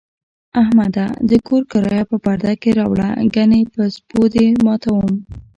احمده! 0.61 1.05
د 1.29 1.31
کور 1.47 1.61
کرایه 1.71 2.05
په 2.11 2.17
پرده 2.23 2.53
کې 2.61 2.69
راوړه، 2.79 3.09
گني 3.35 3.61
په 3.73 3.81
سپو 3.95 4.21
دې 4.33 4.45
ماتوم. 4.65 5.11